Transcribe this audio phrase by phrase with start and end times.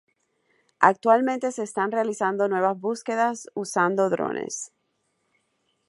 [0.79, 4.73] Actualmente se están realizando nuevas búsquedas usando drones.